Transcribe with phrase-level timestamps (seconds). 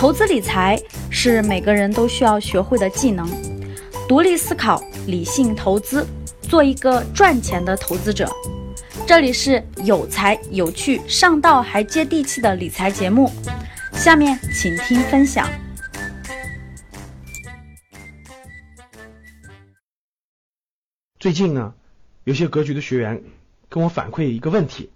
[0.00, 3.28] 投资理财是每个人都需要学会的技能，
[4.08, 6.06] 独立思考，理性投资，
[6.40, 8.26] 做一个赚钱的投资者。
[9.06, 13.30] 这里是有才有趣、上道还接地气的理财节目，
[13.92, 15.46] 下面请听分享。
[21.18, 21.74] 最近呢，
[22.24, 23.22] 有些格局的学员
[23.68, 24.90] 跟我反馈一个问题，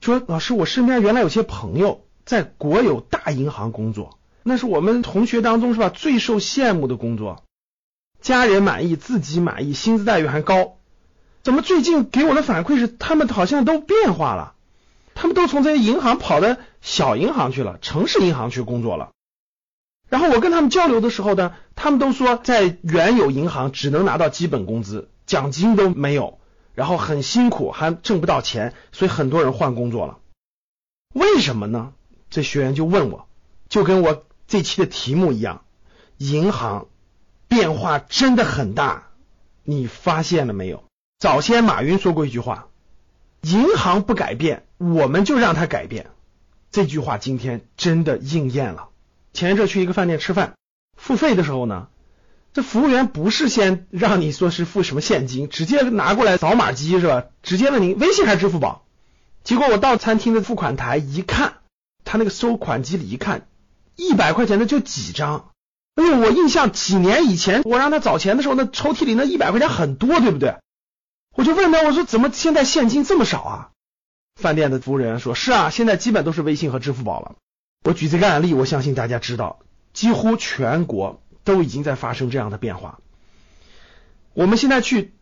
[0.00, 7.42] 说老师，我身边原来有些朋友在国有大银行工作，那是我们同学当中是吧最受羡慕的工作，
[8.20, 10.76] 家人满意，自己满意，薪资待遇还高。
[11.42, 14.52] 怎么最近给我的反馈是他们好像都变化了，
[15.14, 19.08] 他们都从这些银行跑到小银行去了，城市银行去工作了。
[20.10, 25.08] 然后我跟他们交流的时候呢，他们都说在原有银行只能拿到基本工资。
[25.24, 26.38] 奖金都没有，
[26.74, 30.18] 然后很辛苦，还挣不到钱，所以很多人换工作了。
[31.14, 31.94] 为什么呢？
[32.30, 33.26] 这学员就问我，
[33.68, 35.62] 就跟我这期的题目一样，
[36.16, 36.86] 银行
[37.48, 39.08] 变化真的很大，
[39.64, 40.84] 你发现了没有？
[41.18, 42.68] 早先马云说过一句话，
[43.42, 46.10] 银行不改变，我们就让它改变。
[46.70, 48.88] 这句话今天真的应验了。
[49.32, 50.54] 前一阵去一个饭店吃饭，
[50.96, 51.88] 付费的时候呢。
[52.54, 57.26] 这服务员不是先让你说是付什么现金，直接拿过来扫码机是吧？
[57.42, 58.84] 直接问您微信还是支付宝？
[59.44, 61.57] 结果我到餐厅的付款台一看，
[62.08, 63.46] 他那个收款机里一看，
[63.94, 65.50] 一百块钱的就几张。
[65.94, 70.56] 哎呦，我印象几年以前我让他找钱的时候，那抽屉里那一百块钱很多，对不对？
[71.36, 73.70] 我就问他，我说怎么现在现金这么少啊？
[74.40, 77.36] 饭店的服务人员说：是啊，现在基本都是微信和支付宝了。
[77.84, 79.60] 我举这个案例，我相信大家知道，
[79.92, 81.20] 几乎全国。
[81.44, 82.98] 都已经在发生这样的变化。
[84.34, 85.14] 我们现在去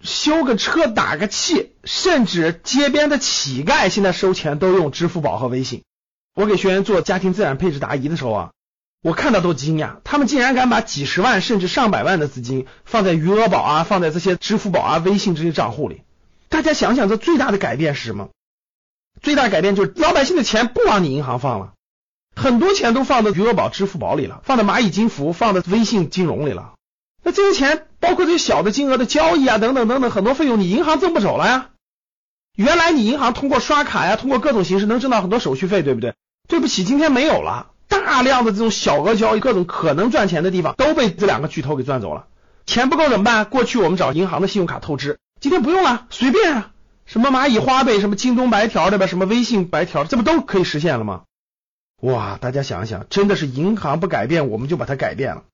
[0.00, 5.82] 修个车、打个气，甚至街边的乞丐现在收钱都用支付宝和微信。
[6.34, 8.50] 我给学员做家庭资产配置答疑的时候啊，
[9.02, 16.02] 我看到都惊讶，他们竟然敢把几十万甚至上百万的资金放在余额宝啊，放在这些支付宝啊、微信这些账户里。
[16.48, 18.30] 大家想想，这最大的改变是什么？
[19.22, 21.72] 最大改变就是老百姓的钱不往你银行放了。
[22.34, 26.72] 很多钱都放到余额宝、支付宝里了，放到蚂蚁金服、放到微信金融里了。
[27.22, 31.70] 那这些钱，包括这些小的金额的交易啊，等等等等，很多费用你银行挣不走了呀。
[32.56, 36.14] 原来你银行通过刷卡呀，通过各种形式能挣到很多手续费，对不对？
[36.48, 37.70] 对不起，今天没有了。
[37.88, 42.26] 大量的这种小额交易，各种可能赚钱的地方都被这两个巨头给赚走了。
[42.66, 43.44] 钱不够怎么办？
[43.44, 46.70] 过去我们找银行的信用卡透支，今天不用了，随便啊，
[47.06, 49.06] 什么蚂蚁花呗，什么京东白条对吧？
[49.06, 51.22] 什么微信白条，这不都可以实现了吗？
[52.02, 55.44] 哇，大家想一想，真的是银行不改变，我们就把它改变了。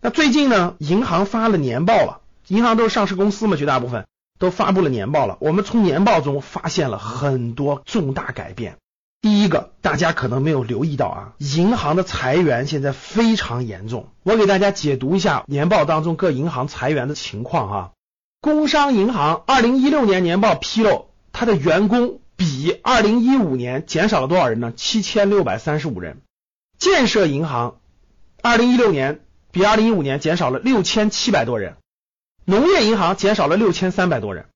[0.00, 4.06] 那最近呢，银行发了年报了，银行都是上市公司嘛，绝大部分
[4.38, 5.36] 都发布了年报了。
[5.40, 8.76] 我们从年报中发现了很多重大改变。
[9.20, 14.08] 第一个，大家可能没有留意到啊，银行的裁员现在非常严重。
[14.22, 17.92] 我给大家解读一下年报当中各银行裁员的情况哈。
[18.40, 22.20] 工商银行二零一六年年报披露，它的员工。
[22.38, 24.70] 比二零一五年减少了多少人呢？
[24.76, 26.20] 七千六百三十五人。
[26.78, 27.78] 建设银行
[28.42, 31.76] 二零一六年比二零一五年减少了六千七百多人。
[32.44, 34.50] 农业银行减少了六千三百多人。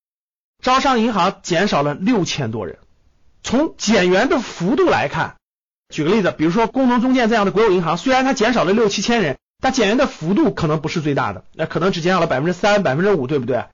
[0.62, 2.80] 招商银行减少了六千多人。
[3.42, 5.36] 从减员的幅度来看，
[5.88, 13.64] 举个例子，比如说工农中建这样的国有银行，虽然它减少了六七千人，但减员的幅度可能不是最大的，那可能只减少了百分之三、百分之五，对不对？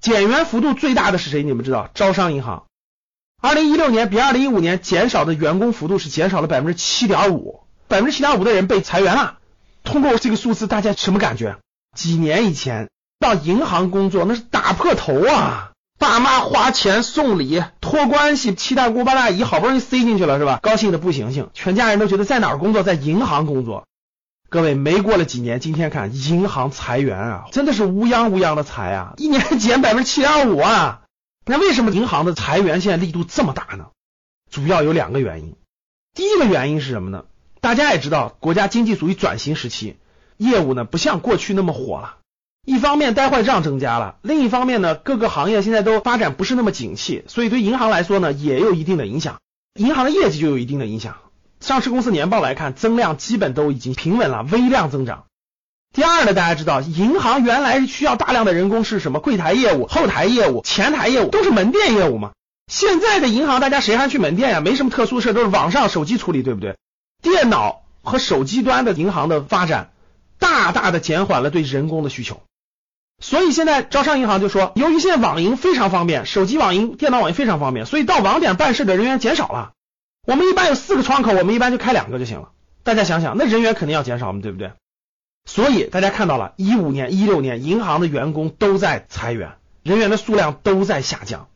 [0.00, 1.42] 减员幅度最大的是谁？
[1.42, 1.90] 你们知道？
[1.94, 2.64] 招商银行。
[3.42, 9.38] 二零一六年比二零一五年减少的员工幅度是减少了百分之七点五，百分之七点五的人被裁员了。
[9.82, 11.58] 通过这个数字，大家什么感觉？
[11.94, 12.88] 几年以前
[13.18, 15.72] 到银行工作那是打破头啊！
[16.04, 20.60] 爸妈花钱送礼托关系，七大姑八大姨好不容易塞进去了是吧？
[20.62, 23.86] 高兴的不行行，全家人都觉得在哪儿工作，在银行工作。
[24.50, 31.00] 各位没过了几年，今天看银行裁员啊，真的是乌泱乌泱的裁啊，一年减百分之七点五啊！
[31.46, 33.86] 那为什么银行的裁员现在力度这么大呢？
[34.50, 35.56] 主要有两个原因。
[36.14, 37.24] 第一个原因是什么呢？
[37.62, 39.96] 大家也知道，国家经济属于转型时期，
[40.36, 42.18] 业务呢不像过去那么火了。
[42.64, 49.38] 一方面呆坏账增加了，另一方面呢各个行业现在都发展不是那么景气，所以对银行来说呢也有一定的影响，
[49.78, 51.16] 银行的业绩就有一定的影响。
[51.60, 55.24] 上市公司年报来看，增量基本都已经平稳了，微量增长。
[55.94, 59.20] 第二呢，大家知道，银行原来需要大量的人工是什么？
[59.20, 62.32] 柜台业务、后台业务、前台业务都是门店业务嘛。
[62.66, 64.60] 现在的银行，大家谁还去门店呀？
[64.60, 66.76] 没什么特殊事，都是网上手机处理，对不对？
[67.22, 69.90] 电脑和手机端的银行的发展，
[70.38, 72.42] 大大的减缓了对人工的需求。
[73.20, 79.72] 所以现在招商银行就说，由于现在网银非常方便，手机网银、电脑网银非常方便，所以到网点办事的人员减少了。
[80.26, 82.50] 我们一般有四个窗口，我们一般就开两个就行了。
[82.82, 84.72] 大家想想，那人员肯定要减少嘛，对不对？
[85.46, 91.48] 所以大家看到了，一五年、一六年，银行的员工都在裁员，人员的数量都在下降，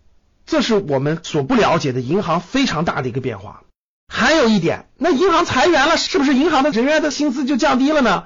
[0.47, 3.63] 这是我们所不了解的银行非常大的一个变化。
[4.07, 8.25] 还有一点，那银行裁员了，是不是银行的人员的薪资就降低了呢？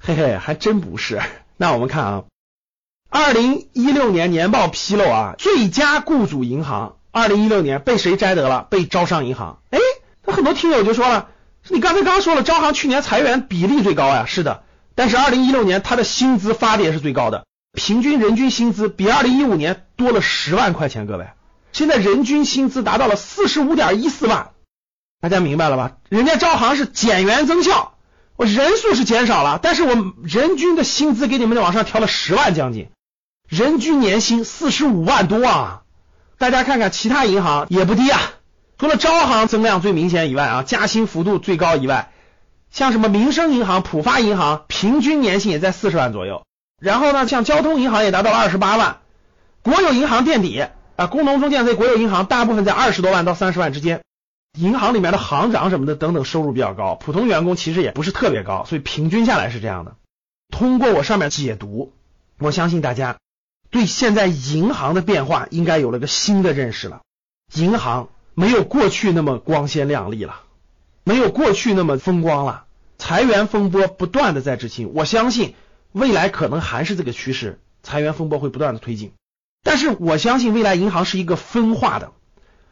[0.00, 1.20] 嘿嘿，还真不是。
[1.56, 2.24] 那我们看啊，
[3.08, 8.66] 二零一六年年报披露啊，最佳雇主银行，二零一六年被谁摘得了？
[8.68, 9.60] 被招商银行。
[9.70, 9.78] 哎，
[10.24, 11.28] 那很多听友就说了，
[11.68, 14.64] 你刚才刚说了，招行去年裁员比例最高呀，是的。
[14.94, 21.28] 但是二零一六年它的薪资发的也是最高的，平均人均薪资比二零一五年多了十万块钱，各位，
[21.72, 24.50] 现在人均薪资达到了四十五点一四万。
[25.20, 25.92] 大家明白了吧？
[26.08, 27.94] 人家招行是减员增效，
[28.36, 32.88] 我人数是减少了，但是我人均的薪资给你们往上调了十万将近，
[33.48, 35.82] 人均年薪四十五万多啊！
[36.38, 38.20] 大家看看其他银行也不低啊，
[38.76, 42.10] 除了招行增量最明显以外啊，加薪幅度最高以外，
[42.70, 46.42] 像什么民生银行、浦发银行，平均年薪也在四十万左右。
[46.80, 48.98] 然后呢，像交通银行也达到了二十八万，
[49.62, 50.66] 国有银行垫底
[50.96, 54.02] 啊，工农中建这国有银行大部分在二十多万到三十万之间。
[54.58, 59.96] 银行里面的行长什么的等等收入比较高，普通员工其实也不是特别高，所以平均下来是这样的。
[60.50, 61.92] 通过我上面解读，
[62.38, 63.18] 我相信大家
[63.76, 67.02] 对现在银行的变化应该有了个新的认识了。
[67.54, 70.40] 银行没有过去那么光鲜亮丽了，
[71.04, 72.64] 没有过去那么风光了，
[72.96, 74.92] 裁员风波不断的在执行。
[74.94, 75.54] 我相信
[75.92, 79.12] 未来可能还是这个趋势，裁员风波会不断的推进。
[79.62, 82.12] 但是我相信未来银行是一个分化的。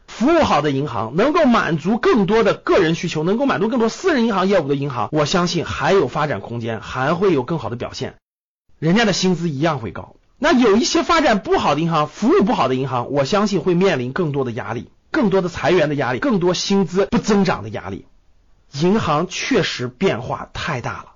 [0.07, 8.15] 服务好的银行，能够满足更多的个人需求，能够满足更多私人银行业务的银行，我相信还有发展空间，还会有更好的表现。
[8.79, 10.15] 人家的薪资一样会高。
[10.37, 18.05] 那有一些发展不好的银行，服务不好的银行，我相信会面临更多的压力，更多的裁员的压力，更多薪资不增长的压力。
[18.71, 21.13] 银行确实变化太大了。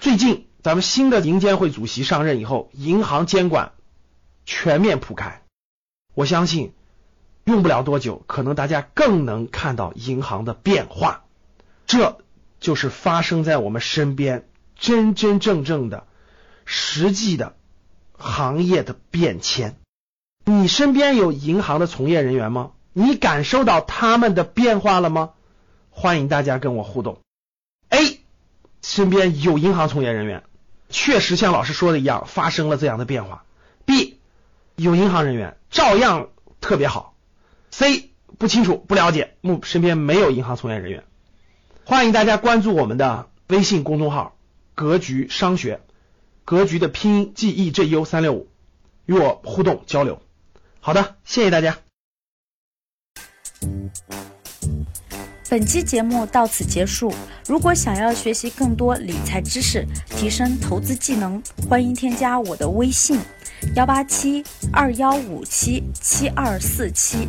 [0.00, 3.72] 最近咱们新的银监会主席上任以后，银行监管
[4.44, 5.42] 全面铺开，
[6.14, 6.72] 我相信。
[7.44, 11.22] 用不了多久，可能大家更能看到银行的变化，
[11.86, 12.18] 这
[12.58, 16.08] 就是发生在我们身边真真正正的
[16.64, 17.54] 实际的
[18.26, 19.76] 行业的变迁。
[20.44, 22.72] 你身边有银行的从业人员吗？
[22.92, 25.30] 你感受到他们的变化了吗？
[25.90, 27.18] 欢迎大家跟我互动。
[27.88, 28.20] A
[28.82, 30.44] 身边有银行从业人员，
[30.88, 33.44] 确实像老师说的一样发生了这样的变化。
[33.84, 34.18] B
[34.76, 36.28] 有银行人员照样
[36.60, 37.14] 特别好。
[37.70, 41.04] C 不清楚不了解，目身边没有银行从业人员，
[41.84, 44.36] 欢迎大家关注我们的微信公众号
[44.74, 45.80] “格局商学”，
[46.46, 48.46] 格局的拼音 G E J U 三六五，
[49.06, 50.22] 与我互动交流。
[50.78, 51.76] 好的，谢谢大家。
[55.50, 57.12] 本期节目到此结束。
[57.48, 63.18] 如果想要学习更多理财知识，提升投资技能，欢迎添加我的微信。
[63.74, 67.26] 幺八七二幺五七七二四七，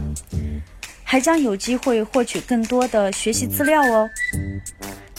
[1.04, 4.08] 还将有机会获取更多的学习资料哦。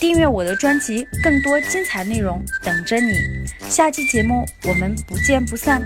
[0.01, 3.13] 订阅我的专辑，更多精彩内容等着你。
[3.69, 5.83] 下期节目我们不见不散。